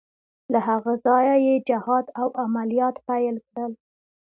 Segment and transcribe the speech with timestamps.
[0.51, 3.71] له هغه ځایه یې جهاد او عملیات پیل کړل.